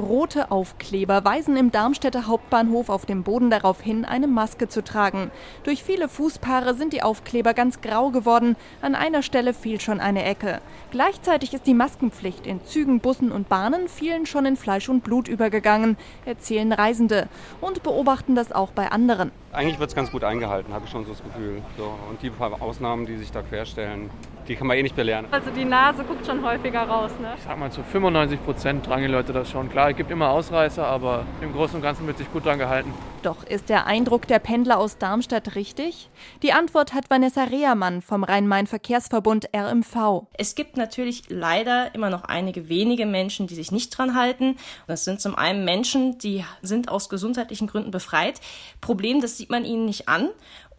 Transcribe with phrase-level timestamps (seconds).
[0.00, 5.30] Rote Aufkleber weisen im Darmstädter Hauptbahnhof auf dem Boden darauf hin, eine Maske zu tragen.
[5.62, 8.56] Durch viele Fußpaare sind die Aufkleber ganz grau geworden.
[8.82, 10.60] An einer Stelle fehlt schon eine Ecke.
[10.90, 15.28] Gleichzeitig ist die Maskenpflicht in Zügen, Bussen und Bahnen vielen schon in Fleisch und Blut
[15.28, 17.28] übergegangen, erzählen Reisende
[17.60, 19.30] und beobachten das auch bei anderen.
[19.52, 21.60] Eigentlich wird es ganz gut eingehalten, habe ich schon so das Gefühl.
[21.76, 24.10] So, und die paar Ausnahmen, die sich da querstellen,
[24.48, 25.26] die kann man eh nicht belehren.
[25.30, 27.10] Also die Nase guckt schon häufiger raus.
[27.20, 27.34] Ne?
[27.36, 29.70] Ich sag mal, zu 95 Prozent tragen die Leute das schon.
[29.70, 32.92] Klar, es gibt immer Ausreißer, aber im Großen und Ganzen wird sich gut dran gehalten.
[33.22, 36.08] Doch ist der Eindruck der Pendler aus Darmstadt richtig?
[36.42, 40.26] Die Antwort hat Vanessa Rehermann vom Rhein-Main-Verkehrsverbund RMV.
[40.38, 44.56] Es gibt natürlich leider immer noch einige wenige Menschen, die sich nicht dran halten.
[44.86, 48.40] Das sind zum einen Menschen, die sind aus gesundheitlichen Gründen befreit.
[48.80, 50.30] Problem, das sieht man ihnen nicht an.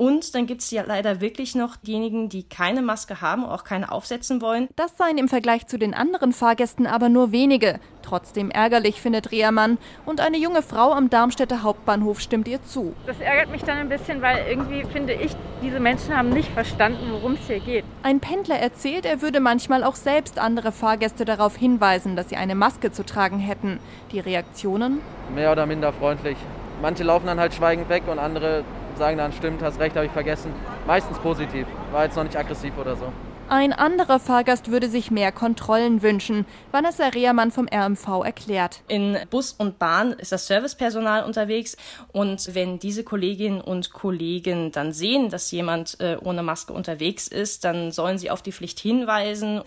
[0.00, 3.92] Und dann gibt es ja leider wirklich noch diejenigen, die keine Maske haben, auch keine
[3.92, 4.66] aufsetzen wollen.
[4.74, 7.78] Das seien im Vergleich zu den anderen Fahrgästen aber nur wenige.
[8.00, 9.76] Trotzdem ärgerlich, findet Rehermann.
[10.06, 12.94] Und eine junge Frau am Darmstädter Hauptbahnhof stimmt ihr zu.
[13.04, 17.10] Das ärgert mich dann ein bisschen, weil irgendwie finde ich, diese Menschen haben nicht verstanden,
[17.12, 17.84] worum es hier geht.
[18.02, 22.54] Ein Pendler erzählt, er würde manchmal auch selbst andere Fahrgäste darauf hinweisen, dass sie eine
[22.54, 23.78] Maske zu tragen hätten.
[24.12, 25.02] Die Reaktionen?
[25.34, 26.38] Mehr oder minder freundlich.
[26.80, 28.64] Manche laufen dann halt schweigend weg und andere
[29.00, 30.52] sagen dann, stimmt, hast recht, habe ich vergessen.
[30.86, 33.12] Meistens positiv, war jetzt noch nicht aggressiv oder so.
[33.48, 36.46] Ein anderer Fahrgast würde sich mehr Kontrollen wünschen.
[36.70, 38.82] Vanessa Rehermann vom RMV erklärt.
[38.86, 41.76] In Bus und Bahn ist das Servicepersonal unterwegs
[42.12, 47.64] und wenn diese Kolleginnen und Kollegen dann sehen, dass jemand äh, ohne Maske unterwegs ist,
[47.64, 49.62] dann sollen sie auf die Pflicht hinweisen.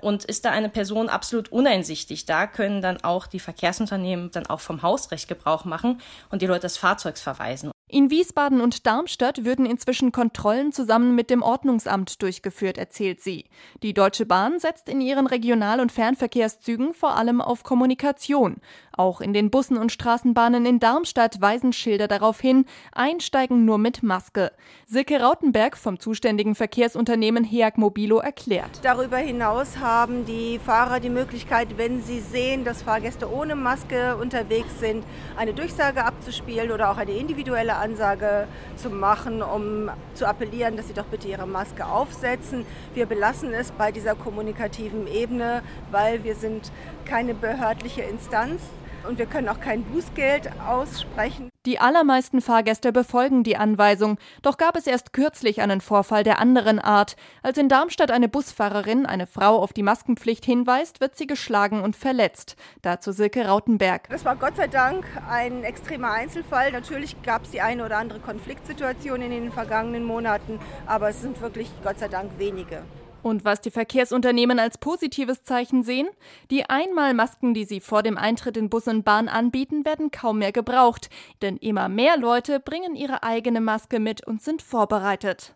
[0.00, 4.60] Und ist da eine Person absolut uneinsichtig, da können dann auch die Verkehrsunternehmen dann auch
[4.60, 7.70] vom Hausrecht Gebrauch machen und die Leute des Fahrzeugs verweisen.
[7.92, 13.46] In Wiesbaden und Darmstadt würden inzwischen Kontrollen zusammen mit dem Ordnungsamt durchgeführt, erzählt sie.
[13.82, 18.58] Die Deutsche Bahn setzt in ihren Regional- und Fernverkehrszügen vor allem auf Kommunikation.
[18.92, 24.04] Auch in den Bussen und Straßenbahnen in Darmstadt weisen Schilder darauf hin, einsteigen nur mit
[24.04, 24.52] Maske.
[24.86, 28.70] Silke Rautenberg vom zuständigen Verkehrsunternehmen HEAG Mobilo erklärt.
[28.82, 34.78] Darüber hinaus haben die Fahrer die Möglichkeit, wenn sie sehen, dass Fahrgäste ohne Maske unterwegs
[34.78, 35.02] sind,
[35.36, 38.46] eine Durchsage abzuspielen oder auch eine individuelle Ansage
[38.76, 42.66] zu machen, um zu appellieren, dass sie doch bitte ihre Maske aufsetzen.
[42.94, 46.70] Wir belassen es bei dieser kommunikativen Ebene, weil wir sind
[47.04, 48.60] keine behördliche Instanz
[49.06, 51.50] und wir können auch kein Bußgeld aussprechen.
[51.66, 56.78] Die allermeisten Fahrgäste befolgen die Anweisung, doch gab es erst kürzlich einen Vorfall der anderen
[56.78, 57.16] Art.
[57.42, 61.96] Als in Darmstadt eine Busfahrerin eine Frau auf die Maskenpflicht hinweist, wird sie geschlagen und
[61.96, 62.56] verletzt.
[62.80, 64.08] Dazu Silke Rautenberg.
[64.08, 66.72] Das war Gott sei Dank ein extremer Einzelfall.
[66.72, 71.40] Natürlich gab es die eine oder andere Konfliktsituation in den vergangenen Monaten, aber es sind
[71.42, 72.82] wirklich Gott sei Dank wenige.
[73.22, 76.08] Und was die Verkehrsunternehmen als positives Zeichen sehen?
[76.50, 80.52] Die Einmalmasken, die sie vor dem Eintritt in Bus und Bahn anbieten, werden kaum mehr
[80.52, 81.10] gebraucht.
[81.42, 85.54] Denn immer mehr Leute bringen ihre eigene Maske mit und sind vorbereitet.